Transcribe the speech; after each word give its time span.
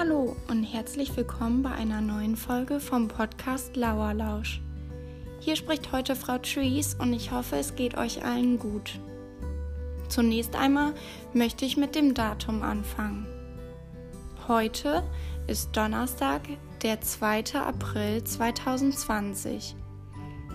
Hallo 0.00 0.36
und 0.48 0.62
herzlich 0.62 1.16
willkommen 1.16 1.64
bei 1.64 1.72
einer 1.72 2.00
neuen 2.00 2.36
Folge 2.36 2.78
vom 2.78 3.08
Podcast 3.08 3.74
Lauerlausch. 3.74 4.62
Hier 5.40 5.56
spricht 5.56 5.90
heute 5.90 6.14
Frau 6.14 6.38
Trees 6.38 6.94
und 6.94 7.12
ich 7.12 7.32
hoffe, 7.32 7.56
es 7.56 7.74
geht 7.74 7.98
euch 7.98 8.24
allen 8.24 8.60
gut. 8.60 9.00
Zunächst 10.08 10.54
einmal 10.54 10.94
möchte 11.34 11.64
ich 11.64 11.76
mit 11.76 11.96
dem 11.96 12.14
Datum 12.14 12.62
anfangen. 12.62 13.26
Heute 14.46 15.02
ist 15.48 15.76
Donnerstag, 15.76 16.42
der 16.84 17.00
2. 17.00 17.56
April 17.56 18.22
2020. 18.22 19.74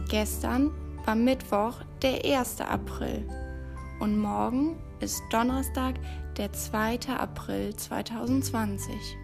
Gestern 0.07 0.71
war 1.03 1.15
Mittwoch, 1.15 1.81
der 2.01 2.23
1. 2.23 2.61
April. 2.61 3.27
Und 3.99 4.17
morgen 4.17 4.77
ist 5.01 5.21
Donnerstag, 5.31 5.95
der 6.37 6.53
2. 6.53 7.09
April 7.19 7.75
2020. 7.75 9.17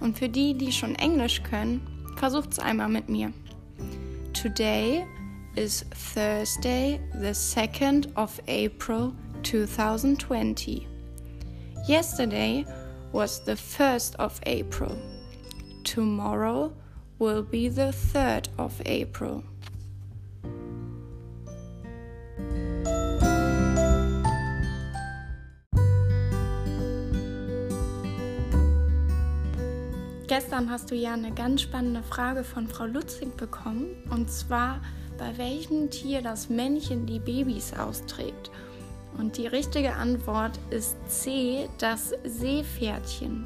Und 0.00 0.18
für 0.18 0.28
die, 0.28 0.54
die 0.54 0.72
schon 0.72 0.94
Englisch 0.96 1.42
können, 1.42 1.86
versucht's 2.16 2.58
einmal 2.58 2.88
mit 2.88 3.08
mir. 3.08 3.32
Today 4.32 5.04
is 5.56 5.84
Thursday, 6.14 7.00
the 7.12 7.34
2nd 7.34 8.14
of 8.16 8.40
April 8.48 9.12
2020. 9.42 10.86
Yesterday 11.86 12.64
was 13.12 13.42
the 13.44 13.56
1st 13.56 14.16
of 14.16 14.40
April. 14.46 14.96
Tomorrow 15.84 16.72
will 17.18 17.42
be 17.42 17.68
the 17.68 17.92
3rd 17.92 18.48
of 18.58 18.80
April. 18.86 19.42
Gestern 30.30 30.70
hast 30.70 30.92
du 30.92 30.94
ja 30.94 31.14
eine 31.14 31.32
ganz 31.32 31.62
spannende 31.62 32.04
Frage 32.04 32.44
von 32.44 32.68
Frau 32.68 32.84
Lutzig 32.84 33.36
bekommen, 33.36 33.88
und 34.10 34.30
zwar, 34.30 34.80
bei 35.18 35.36
welchem 35.38 35.90
Tier 35.90 36.22
das 36.22 36.48
Männchen 36.48 37.04
die 37.04 37.18
Babys 37.18 37.74
austrägt. 37.74 38.52
Und 39.18 39.38
die 39.38 39.48
richtige 39.48 39.94
Antwort 39.94 40.56
ist 40.70 40.96
C, 41.08 41.68
das 41.78 42.14
Seepferdchen. 42.22 43.44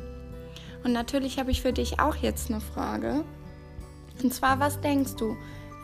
Und 0.85 0.93
natürlich 0.93 1.39
habe 1.39 1.53
ich 1.53 1.62
für 1.62 1.73
dich 1.73 2.01
auch 2.01 2.17
jetzt 2.17 2.51
eine 2.51 2.61
Frage. 2.61 3.25
Und 4.23 4.35
zwar, 4.35 4.61
was 4.61 4.79
denkst 4.83 5.15
du, 5.17 5.39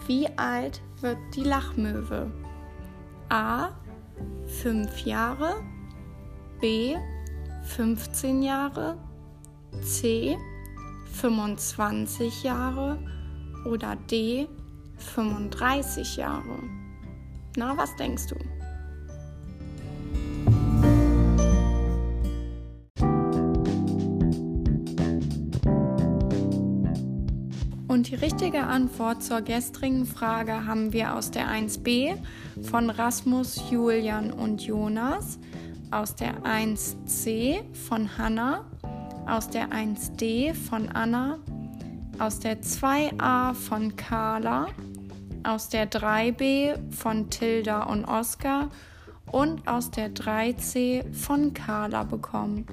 wie 0.07 0.29
alt 0.37 0.83
wird 1.01 1.17
die 1.35 1.45
Lachmöwe? 1.45 2.31
A. 3.31 3.71
5 4.63 5.07
Jahre, 5.07 5.63
B. 6.61 6.95
15 7.63 8.43
Jahre, 8.43 8.99
C. 9.81 10.37
25 11.13 12.43
Jahre 12.43 12.99
oder 13.65 13.97
D 13.97 14.49
35 14.97 16.17
Jahre? 16.17 16.63
Na, 17.57 17.77
was 17.77 17.95
denkst 17.97 18.27
du? 18.29 18.37
Und 27.89 28.09
die 28.09 28.15
richtige 28.15 28.63
Antwort 28.63 29.23
zur 29.23 29.43
gestrigen 29.43 30.07
Frage 30.07 30.65
haben 30.65 30.93
wir 30.93 31.17
aus 31.17 31.33
der 31.33 31.49
1b 31.49 32.17
von 32.63 32.89
Rasmus, 32.89 33.61
Julian 33.71 34.33
und 34.33 34.63
Jonas, 34.63 35.39
aus 35.91 36.15
der 36.15 36.45
1c 36.45 37.65
von 37.75 38.17
Hannah 38.17 38.65
aus 39.31 39.49
der 39.49 39.69
1D 39.69 40.55
von 40.55 40.89
Anna, 40.89 41.39
aus 42.19 42.41
der 42.41 42.61
2A 42.63 43.55
von 43.55 43.95
Carla, 43.95 44.67
aus 45.45 45.69
der 45.69 45.89
3B 45.89 46.77
von 46.93 47.31
Tilda 47.31 47.85
und 47.85 48.05
Oskar 48.05 48.71
und 49.31 49.67
aus 49.69 49.91
der 49.93 50.13
3C 50.13 51.15
von 51.15 51.55
Carla 51.55 52.03
bekommen. 52.03 52.67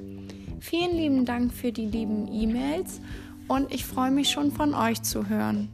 Vielen 0.60 0.98
lieben 0.98 1.26
Dank 1.26 1.54
für 1.54 1.72
die 1.72 1.86
lieben 1.86 2.28
E-Mails 2.34 3.02
und 3.48 3.72
ich 3.72 3.86
freue 3.86 4.12
mich 4.12 4.32
schon 4.32 4.52
von 4.52 4.74
euch 4.74 5.04
zu 5.04 5.30
hören. 5.30 5.70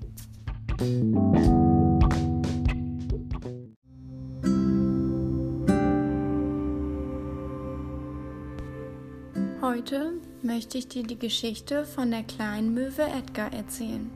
Heute 9.62 10.20
möchte 10.44 10.78
ich 10.78 10.88
dir 10.88 11.04
die 11.04 11.18
Geschichte 11.18 11.86
von 11.86 12.12
der 12.12 12.24
kleinen 12.24 12.74
Möwe 12.74 13.04
Edgar 13.04 13.54
erzählen. 13.54 14.10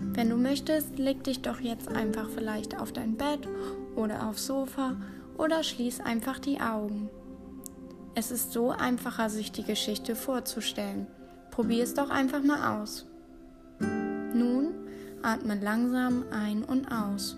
Wenn 0.00 0.28
du 0.28 0.36
möchtest, 0.36 0.98
leg 0.98 1.24
dich 1.24 1.40
doch 1.40 1.60
jetzt 1.60 1.88
einfach 1.88 2.28
vielleicht 2.28 2.78
auf 2.78 2.92
dein 2.92 3.16
Bett 3.16 3.48
oder 3.94 4.28
aufs 4.28 4.46
Sofa 4.46 4.96
oder 5.38 5.62
schließ 5.62 6.00
einfach 6.00 6.38
die 6.38 6.60
Augen. 6.60 7.08
Es 8.14 8.30
ist 8.30 8.52
so 8.52 8.70
einfacher, 8.70 9.30
sich 9.30 9.52
die 9.52 9.64
Geschichte 9.64 10.14
vorzustellen. 10.14 11.06
Probier 11.50 11.84
es 11.84 11.94
doch 11.94 12.10
einfach 12.10 12.42
mal 12.42 12.82
aus. 12.82 13.06
Nun 13.80 14.74
atme 15.22 15.58
langsam 15.58 16.24
ein 16.30 16.62
und 16.64 16.88
aus. 16.92 17.36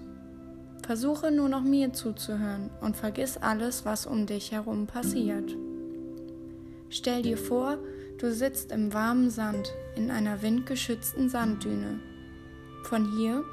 Versuche 0.83 1.31
nur 1.31 1.49
noch 1.49 1.62
mir 1.62 1.93
zuzuhören 1.93 2.71
und 2.81 2.97
vergiss 2.97 3.37
alles, 3.37 3.85
was 3.85 4.06
um 4.06 4.27
dich 4.27 4.53
herum 4.53 4.87
passiert. 4.87 5.55
Stell 6.91 7.23
dir 7.23 7.37
vor, 7.37 7.79
du 8.19 8.33
sitzt 8.33 8.73
im 8.73 8.93
warmen 8.93 9.31
Sand 9.31 9.73
in 9.97 10.11
einer 10.11 10.43
windgeschützten 10.43 11.29
Sanddüne. 11.29 12.01
Von 12.84 13.17
hier 13.17 13.45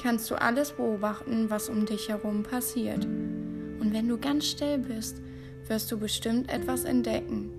kannst 0.00 0.30
du 0.30 0.34
alles 0.34 0.72
beobachten, 0.72 1.50
was 1.50 1.68
um 1.68 1.86
dich 1.86 2.08
herum 2.08 2.42
passiert. 2.42 3.04
Und 3.04 3.92
wenn 3.92 4.08
du 4.08 4.18
ganz 4.18 4.46
still 4.46 4.78
bist, 4.78 5.20
wirst 5.66 5.90
du 5.90 5.98
bestimmt 5.98 6.50
etwas 6.50 6.84
entdecken. 6.84 7.50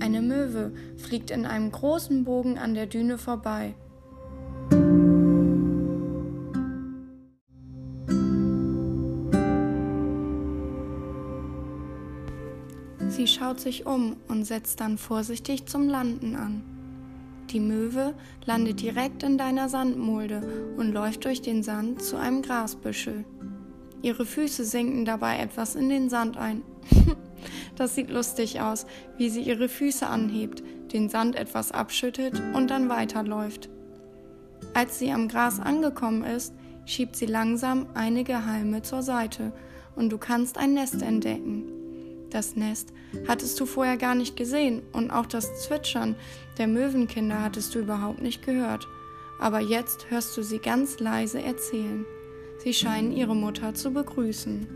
Eine 0.00 0.22
Möwe 0.22 0.72
fliegt 0.96 1.30
in 1.30 1.46
einem 1.46 1.70
großen 1.70 2.24
Bogen 2.24 2.58
an 2.58 2.74
der 2.74 2.86
Düne 2.86 3.18
vorbei 3.18 3.74
Sie 13.24 13.32
schaut 13.32 13.58
sich 13.58 13.86
um 13.86 14.16
und 14.28 14.44
setzt 14.44 14.80
dann 14.80 14.98
vorsichtig 14.98 15.64
zum 15.64 15.88
Landen 15.88 16.36
an. 16.36 16.62
Die 17.48 17.58
Möwe 17.58 18.12
landet 18.44 18.82
direkt 18.82 19.22
in 19.22 19.38
deiner 19.38 19.70
Sandmulde 19.70 20.74
und 20.76 20.92
läuft 20.92 21.24
durch 21.24 21.40
den 21.40 21.62
Sand 21.62 22.02
zu 22.02 22.18
einem 22.18 22.42
Grasbüschel. 22.42 23.24
Ihre 24.02 24.26
Füße 24.26 24.66
sinken 24.66 25.06
dabei 25.06 25.38
etwas 25.38 25.74
in 25.74 25.88
den 25.88 26.10
Sand 26.10 26.36
ein. 26.36 26.60
das 27.76 27.94
sieht 27.94 28.10
lustig 28.10 28.60
aus, 28.60 28.84
wie 29.16 29.30
sie 29.30 29.40
ihre 29.40 29.70
Füße 29.70 30.06
anhebt, 30.06 30.62
den 30.92 31.08
Sand 31.08 31.34
etwas 31.34 31.72
abschüttet 31.72 32.42
und 32.52 32.68
dann 32.68 32.90
weiterläuft. 32.90 33.70
Als 34.74 34.98
sie 34.98 35.10
am 35.12 35.28
Gras 35.28 35.60
angekommen 35.60 36.24
ist, 36.24 36.52
schiebt 36.84 37.16
sie 37.16 37.24
langsam 37.24 37.86
einige 37.94 38.44
Halme 38.44 38.82
zur 38.82 39.02
Seite 39.02 39.50
und 39.96 40.10
du 40.10 40.18
kannst 40.18 40.58
ein 40.58 40.74
Nest 40.74 41.00
entdecken. 41.00 41.83
Das 42.34 42.56
Nest 42.56 42.92
hattest 43.28 43.60
du 43.60 43.64
vorher 43.64 43.96
gar 43.96 44.16
nicht 44.16 44.36
gesehen 44.36 44.82
und 44.92 45.12
auch 45.12 45.26
das 45.26 45.62
Zwitschern 45.62 46.16
der 46.58 46.66
Möwenkinder 46.66 47.40
hattest 47.40 47.76
du 47.76 47.78
überhaupt 47.78 48.20
nicht 48.20 48.44
gehört. 48.44 48.88
Aber 49.38 49.60
jetzt 49.60 50.10
hörst 50.10 50.36
du 50.36 50.42
sie 50.42 50.58
ganz 50.58 50.98
leise 50.98 51.40
erzählen. 51.40 52.04
Sie 52.58 52.74
scheinen 52.74 53.12
ihre 53.12 53.36
Mutter 53.36 53.72
zu 53.74 53.92
begrüßen. 53.92 54.66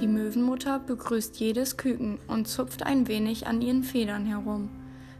Die 0.00 0.06
Möwenmutter 0.06 0.78
begrüßt 0.78 1.40
jedes 1.40 1.76
Küken 1.76 2.20
und 2.28 2.46
zupft 2.46 2.84
ein 2.84 3.08
wenig 3.08 3.48
an 3.48 3.60
ihren 3.60 3.82
Federn 3.82 4.24
herum. 4.24 4.70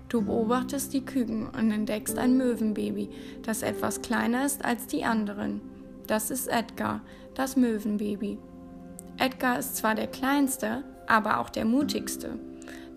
Du 0.08 0.22
beobachtest 0.22 0.94
die 0.94 1.05
Küken 1.05 1.49
und 1.49 1.70
entdeckst 1.70 2.16
ein 2.16 2.37
Möwenbaby, 2.38 3.10
das 3.43 3.62
etwas 3.62 4.00
kleiner 4.00 4.46
ist 4.46 4.64
als 4.64 4.87
die 4.87 5.05
anderen. 5.05 5.60
Das 6.06 6.31
ist 6.31 6.49
Edgar, 6.49 7.02
das 7.34 7.56
Möwenbaby. 7.56 8.38
Edgar 9.19 9.58
ist 9.58 9.76
zwar 9.76 9.94
der 9.94 10.06
kleinste, 10.06 10.84
aber 11.06 11.40
auch 11.40 11.50
der 11.50 11.66
mutigste. 11.66 12.38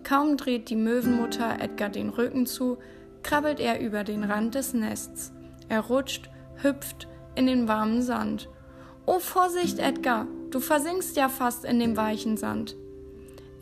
Kaum 0.04 0.36
dreht 0.36 0.70
die 0.70 0.76
Möwenmutter 0.76 1.60
Edgar 1.60 1.90
den 1.90 2.08
Rücken 2.08 2.46
zu, 2.46 2.78
krabbelt 3.22 3.60
er 3.60 3.80
über 3.80 4.04
den 4.04 4.24
Rand 4.24 4.54
des 4.54 4.72
Nests. 4.72 5.32
Er 5.68 5.80
rutscht, 5.80 6.30
hüpft 6.62 7.08
in 7.34 7.46
den 7.46 7.68
warmen 7.68 8.02
Sand. 8.02 8.48
Oh 9.04 9.18
Vorsicht, 9.18 9.78
Edgar, 9.78 10.26
du 10.50 10.60
versinkst 10.60 11.16
ja 11.16 11.28
fast 11.28 11.64
in 11.64 11.78
dem 11.78 11.96
weichen 11.96 12.36
Sand. 12.36 12.76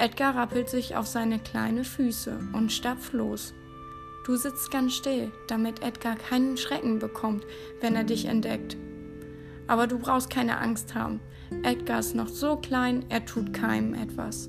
Edgar 0.01 0.35
rappelt 0.35 0.71
sich 0.71 0.97
auf 0.97 1.07
seine 1.07 1.39
kleinen 1.39 1.85
Füße 1.85 2.41
und 2.55 2.73
stapft 2.73 3.13
los. 3.13 3.53
Du 4.25 4.35
sitzt 4.35 4.71
ganz 4.71 4.95
still, 4.95 5.31
damit 5.47 5.83
Edgar 5.83 6.17
keinen 6.17 6.57
Schrecken 6.57 6.99
bekommt, 6.99 7.45
wenn 7.83 7.95
er 7.95 8.05
dich 8.05 8.25
entdeckt. 8.25 8.79
Aber 9.67 9.87
du 9.87 9.99
brauchst 9.99 10.31
keine 10.31 10.57
Angst 10.57 10.95
haben. 10.95 11.21
Edgar 11.65 11.99
ist 11.99 12.15
noch 12.15 12.29
so 12.29 12.57
klein, 12.57 13.05
er 13.11 13.27
tut 13.27 13.53
keinem 13.53 13.93
etwas. 13.93 14.49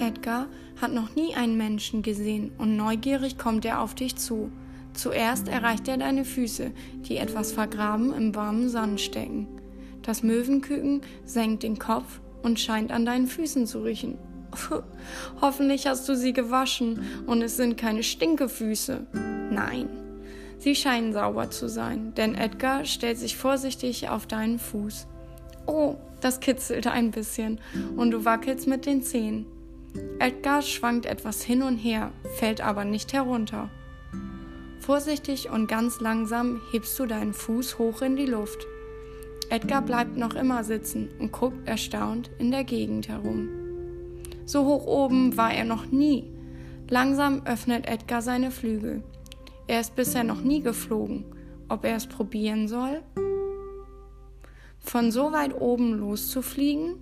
Edgar 0.00 0.48
hat 0.82 0.92
noch 0.92 1.14
nie 1.14 1.36
einen 1.36 1.56
Menschen 1.56 2.02
gesehen 2.02 2.50
und 2.58 2.76
neugierig 2.76 3.38
kommt 3.38 3.64
er 3.64 3.80
auf 3.80 3.94
dich 3.94 4.16
zu. 4.16 4.50
Zuerst 4.94 5.48
erreicht 5.48 5.88
er 5.88 5.96
deine 5.96 6.24
Füße, 6.24 6.72
die 7.02 7.16
etwas 7.16 7.52
vergraben 7.52 8.12
im 8.12 8.34
warmen 8.34 8.68
Sand 8.68 9.00
stecken. 9.00 9.46
Das 10.02 10.22
Möwenküken 10.22 11.02
senkt 11.24 11.62
den 11.62 11.78
Kopf 11.78 12.20
und 12.42 12.58
scheint 12.58 12.90
an 12.90 13.04
deinen 13.04 13.26
Füßen 13.26 13.66
zu 13.66 13.82
riechen. 13.82 14.18
Hoffentlich 15.40 15.86
hast 15.86 16.08
du 16.08 16.16
sie 16.16 16.32
gewaschen 16.32 17.04
und 17.26 17.42
es 17.42 17.56
sind 17.56 17.76
keine 17.76 18.02
Stinkefüße. 18.02 19.06
Nein, 19.50 19.88
sie 20.58 20.74
scheinen 20.74 21.12
sauber 21.12 21.50
zu 21.50 21.68
sein, 21.68 22.14
denn 22.16 22.34
Edgar 22.34 22.84
stellt 22.84 23.18
sich 23.18 23.36
vorsichtig 23.36 24.08
auf 24.08 24.26
deinen 24.26 24.58
Fuß. 24.58 25.06
Oh, 25.66 25.96
das 26.20 26.40
kitzelt 26.40 26.86
ein 26.86 27.10
bisschen 27.10 27.60
und 27.96 28.10
du 28.10 28.24
wackelst 28.24 28.66
mit 28.66 28.86
den 28.86 29.02
Zehen. 29.02 29.46
Edgar 30.18 30.62
schwankt 30.62 31.06
etwas 31.06 31.42
hin 31.42 31.62
und 31.62 31.76
her, 31.76 32.12
fällt 32.36 32.60
aber 32.60 32.84
nicht 32.84 33.12
herunter. 33.12 33.70
Vorsichtig 34.88 35.50
und 35.50 35.66
ganz 35.66 36.00
langsam 36.00 36.62
hebst 36.72 36.98
du 36.98 37.04
deinen 37.04 37.34
Fuß 37.34 37.78
hoch 37.78 38.00
in 38.00 38.16
die 38.16 38.24
Luft. 38.24 38.66
Edgar 39.50 39.82
bleibt 39.82 40.16
noch 40.16 40.34
immer 40.34 40.64
sitzen 40.64 41.10
und 41.18 41.30
guckt 41.30 41.68
erstaunt 41.68 42.30
in 42.38 42.50
der 42.50 42.64
Gegend 42.64 43.06
herum. 43.06 43.50
So 44.46 44.64
hoch 44.64 44.86
oben 44.86 45.36
war 45.36 45.52
er 45.52 45.64
noch 45.64 45.84
nie. 45.84 46.32
Langsam 46.88 47.42
öffnet 47.44 47.86
Edgar 47.86 48.22
seine 48.22 48.50
Flügel. 48.50 49.02
Er 49.66 49.80
ist 49.82 49.94
bisher 49.94 50.24
noch 50.24 50.40
nie 50.40 50.62
geflogen. 50.62 51.26
Ob 51.68 51.84
er 51.84 51.96
es 51.96 52.06
probieren 52.06 52.66
soll? 52.66 53.02
Von 54.78 55.12
so 55.12 55.32
weit 55.32 55.54
oben 55.60 55.98
loszufliegen? 55.98 56.94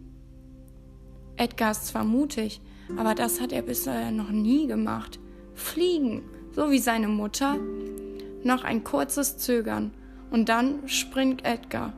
Edgar 1.37 1.71
ist 1.71 1.87
zwar 1.87 2.03
mutig, 2.03 2.61
aber 2.97 3.15
das 3.15 3.41
hat 3.41 3.53
er 3.53 3.63
bisher 3.63 4.11
noch 4.11 4.31
nie 4.31 4.67
gemacht. 4.67 5.21
Fliegen, 5.55 6.25
so 6.57 6.71
wie 6.71 6.79
seine 6.79 7.07
Mutter. 7.07 7.59
Noch 8.43 8.65
ein 8.65 8.83
kurzes 8.83 9.37
Zögern 9.37 9.93
und 10.31 10.49
dann 10.49 10.89
springt 10.89 11.45
Edgar 11.45 11.93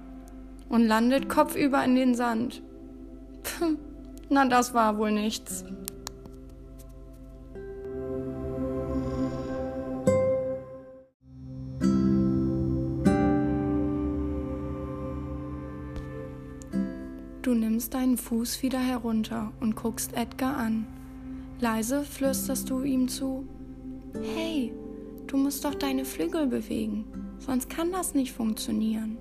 und 0.69 0.85
landet 0.85 1.29
kopfüber 1.29 1.85
in 1.85 1.95
den 1.95 2.15
Sand. 2.17 2.61
Na, 4.29 4.47
das 4.47 4.75
war 4.75 4.99
wohl 4.99 5.13
nichts. 5.13 5.65
Du 17.43 17.55
nimmst 17.55 17.95
deinen 17.95 18.19
Fuß 18.19 18.63
wieder 18.63 18.81
herunter 18.81 19.53
und 19.61 19.77
guckst 19.77 20.15
Edgar 20.15 20.57
an. 20.57 20.87
Leise 21.61 22.03
flüsterst 22.03 22.69
du 22.69 22.83
ihm 22.83 23.09
zu, 23.09 23.47
Hey, 24.35 24.73
du 25.27 25.37
musst 25.37 25.65
doch 25.65 25.75
deine 25.75 26.05
Flügel 26.05 26.47
bewegen, 26.47 27.05
sonst 27.39 27.69
kann 27.69 27.93
das 27.93 28.15
nicht 28.15 28.33
funktionieren. 28.33 29.19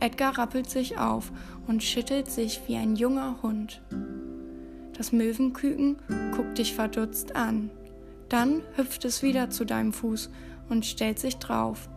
Edgar 0.00 0.36
rappelt 0.36 0.68
sich 0.68 0.98
auf 0.98 1.30
und 1.68 1.82
schüttelt 1.82 2.30
sich 2.30 2.60
wie 2.66 2.76
ein 2.76 2.96
junger 2.96 3.42
Hund. 3.42 3.82
Das 4.96 5.12
Möwenküken 5.12 5.96
guckt 6.34 6.58
dich 6.58 6.74
verdutzt 6.74 7.36
an. 7.36 7.70
Dann 8.28 8.62
hüpft 8.76 9.04
es 9.04 9.22
wieder 9.22 9.50
zu 9.50 9.64
deinem 9.64 9.92
Fuß 9.92 10.30
und 10.68 10.86
stellt 10.86 11.18
sich 11.18 11.36
drauf. 11.36 11.88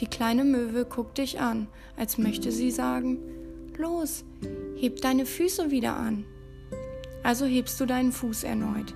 Die 0.00 0.06
kleine 0.06 0.44
Möwe 0.44 0.84
guckt 0.84 1.18
dich 1.18 1.40
an, 1.40 1.68
als 1.96 2.18
möchte 2.18 2.50
sie 2.50 2.70
sagen, 2.70 3.18
Los, 3.76 4.24
heb 4.76 5.00
deine 5.00 5.26
Füße 5.26 5.70
wieder 5.70 5.96
an. 5.96 6.24
Also 7.22 7.44
hebst 7.44 7.80
du 7.80 7.86
deinen 7.86 8.12
Fuß 8.12 8.44
erneut. 8.44 8.94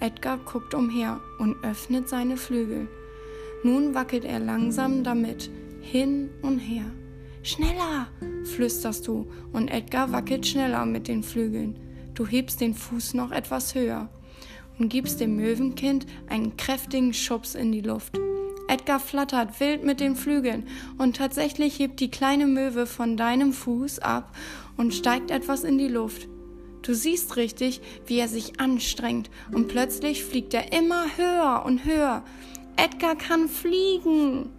Edgar 0.00 0.38
guckt 0.38 0.74
umher 0.74 1.20
und 1.38 1.62
öffnet 1.64 2.08
seine 2.08 2.36
Flügel. 2.36 2.88
Nun 3.62 3.94
wackelt 3.94 4.24
er 4.24 4.40
langsam 4.40 5.04
damit, 5.04 5.50
hin 5.80 6.30
und 6.42 6.58
her. 6.58 6.84
Schneller, 7.42 8.08
flüsterst 8.44 9.06
du, 9.06 9.26
und 9.52 9.68
Edgar 9.68 10.12
wackelt 10.12 10.46
schneller 10.46 10.86
mit 10.86 11.08
den 11.08 11.22
Flügeln. 11.22 11.78
Du 12.14 12.26
hebst 12.26 12.60
den 12.60 12.74
Fuß 12.74 13.14
noch 13.14 13.32
etwas 13.32 13.74
höher 13.74 14.08
und 14.78 14.88
gibst 14.88 15.20
dem 15.20 15.36
Möwenkind 15.36 16.06
einen 16.28 16.56
kräftigen 16.56 17.12
Schubs 17.12 17.54
in 17.54 17.72
die 17.72 17.80
Luft. 17.80 18.18
Edgar 18.68 18.98
flattert 18.98 19.60
wild 19.60 19.84
mit 19.84 20.00
den 20.00 20.16
Flügeln 20.16 20.66
und 20.96 21.16
tatsächlich 21.16 21.78
hebt 21.78 22.00
die 22.00 22.10
kleine 22.10 22.46
Möwe 22.46 22.86
von 22.86 23.16
deinem 23.16 23.52
Fuß 23.52 23.98
ab 23.98 24.34
und 24.76 24.94
steigt 24.94 25.30
etwas 25.30 25.64
in 25.64 25.76
die 25.76 25.88
Luft. 25.88 26.28
Du 26.84 26.94
siehst 26.94 27.36
richtig, 27.36 27.80
wie 28.06 28.18
er 28.18 28.28
sich 28.28 28.60
anstrengt 28.60 29.30
und 29.52 29.68
plötzlich 29.68 30.22
fliegt 30.22 30.52
er 30.52 30.72
immer 30.74 31.06
höher 31.16 31.62
und 31.64 31.86
höher. 31.86 32.22
Edgar 32.76 33.16
kann 33.16 33.48
fliegen. 33.48 34.50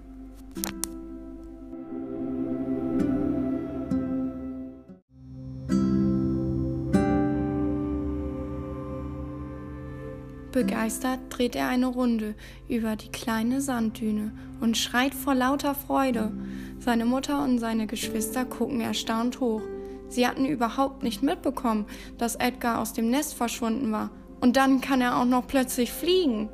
Begeistert 10.52 11.20
dreht 11.30 11.56
er 11.56 11.68
eine 11.68 11.88
Runde 11.88 12.34
über 12.68 12.96
die 12.96 13.10
kleine 13.10 13.62
Sanddüne 13.62 14.32
und 14.62 14.78
schreit 14.78 15.14
vor 15.14 15.36
lauter 15.36 15.76
Freude. 15.76 16.32
Seine 16.80 17.06
Mutter 17.06 17.44
und 17.44 17.60
seine 17.60 17.86
Geschwister 17.86 18.46
gucken 18.46 18.82
erstaunt 18.82 19.40
hoch. 19.42 19.62
Sie 20.10 20.28
hatten 20.28 20.46
überhaupt 20.46 21.04
nicht 21.04 21.24
mitbekommen, 21.24 21.86
dass 22.18 22.36
Edgar 22.36 22.80
aus 22.80 22.94
dem 22.94 23.10
Nest 23.10 23.34
verschwunden 23.34 23.92
war. 23.92 24.12
Und 24.40 24.58
dann 24.58 24.82
kann 24.82 25.02
er 25.02 25.18
auch 25.18 25.26
noch 25.26 25.48
plötzlich 25.48 25.92
fliegen. 25.92 26.50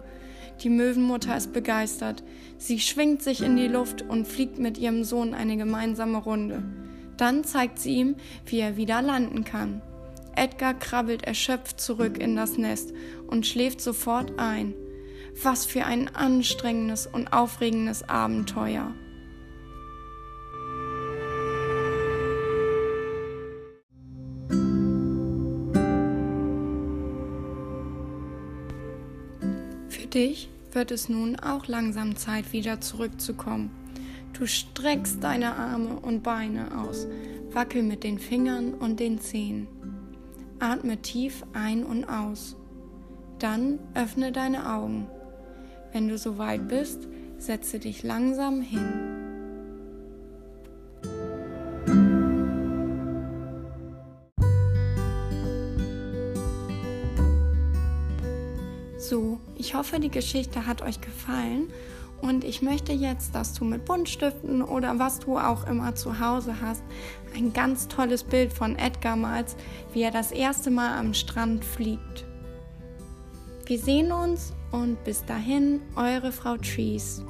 Die 0.61 0.69
Möwenmutter 0.69 1.35
ist 1.35 1.53
begeistert. 1.53 2.23
Sie 2.57 2.79
schwingt 2.79 3.23
sich 3.23 3.41
in 3.41 3.55
die 3.55 3.67
Luft 3.67 4.03
und 4.03 4.27
fliegt 4.27 4.59
mit 4.59 4.77
ihrem 4.77 5.03
Sohn 5.03 5.33
eine 5.33 5.57
gemeinsame 5.57 6.19
Runde. 6.19 6.63
Dann 7.17 7.43
zeigt 7.43 7.79
sie 7.79 7.95
ihm, 7.95 8.15
wie 8.45 8.59
er 8.59 8.77
wieder 8.77 9.01
landen 9.01 9.43
kann. 9.43 9.81
Edgar 10.35 10.73
krabbelt 10.73 11.23
erschöpft 11.23 11.81
zurück 11.81 12.17
in 12.17 12.35
das 12.35 12.57
Nest 12.57 12.93
und 13.27 13.45
schläft 13.45 13.81
sofort 13.81 14.39
ein. 14.39 14.73
Was 15.43 15.65
für 15.65 15.85
ein 15.85 16.13
anstrengendes 16.15 17.07
und 17.07 17.33
aufregendes 17.33 18.07
Abenteuer. 18.07 18.93
Dich 30.13 30.49
wird 30.71 30.91
es 30.91 31.09
nun 31.09 31.37
auch 31.37 31.67
langsam 31.67 32.15
Zeit, 32.15 32.53
wieder 32.53 32.81
zurückzukommen. 32.81 33.71
Du 34.33 34.47
streckst 34.47 35.23
deine 35.23 35.55
Arme 35.55 35.99
und 35.99 36.23
Beine 36.23 36.79
aus, 36.79 37.07
wackel 37.51 37.83
mit 37.83 38.03
den 38.03 38.19
Fingern 38.19 38.73
und 38.73 38.99
den 38.99 39.19
Zehen. 39.19 39.67
Atme 40.59 41.01
tief 41.01 41.43
ein 41.53 41.83
und 41.83 42.05
aus. 42.05 42.55
Dann 43.39 43.79
öffne 43.93 44.31
deine 44.31 44.71
Augen. 44.71 45.07
Wenn 45.91 46.07
du 46.07 46.17
soweit 46.17 46.67
bist, 46.67 47.07
setze 47.37 47.79
dich 47.79 48.03
langsam 48.03 48.61
hin. 48.61 49.20
Ich 59.71 59.77
hoffe, 59.77 60.01
die 60.01 60.11
Geschichte 60.11 60.67
hat 60.67 60.81
euch 60.81 60.99
gefallen 60.99 61.71
und 62.21 62.43
ich 62.43 62.61
möchte 62.61 62.91
jetzt, 62.91 63.33
dass 63.33 63.53
du 63.53 63.63
mit 63.63 63.85
Buntstiften 63.85 64.61
oder 64.61 64.99
was 64.99 65.19
du 65.19 65.37
auch 65.37 65.65
immer 65.65 65.95
zu 65.95 66.19
Hause 66.19 66.57
hast, 66.61 66.83
ein 67.33 67.53
ganz 67.53 67.87
tolles 67.87 68.25
Bild 68.25 68.51
von 68.51 68.77
Edgar 68.77 69.15
malst, 69.15 69.57
wie 69.93 70.01
er 70.01 70.11
das 70.11 70.33
erste 70.33 70.71
Mal 70.71 70.99
am 70.99 71.13
Strand 71.13 71.63
fliegt. 71.63 72.25
Wir 73.65 73.79
sehen 73.79 74.11
uns 74.11 74.51
und 74.73 75.01
bis 75.05 75.23
dahin, 75.23 75.79
eure 75.95 76.33
Frau 76.33 76.57
Trees. 76.57 77.23